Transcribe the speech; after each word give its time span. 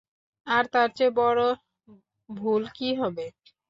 আর 0.47 0.63
তার 0.73 0.89
চেয়ে 0.97 1.17
বড় 1.19 1.41
ভুল 2.29 2.63
কী 2.75 2.89
হবে? 3.01 3.25